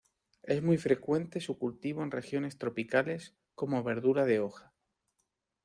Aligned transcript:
Es 0.41 0.63
muy 0.63 0.79
frecuente 0.79 1.39
su 1.39 1.59
cultivo 1.59 2.01
en 2.01 2.09
regiones 2.09 2.57
tropicales 2.57 3.35
como 3.53 3.83
verdura 3.83 4.25
de 4.25 4.39
hoja. 4.39 4.73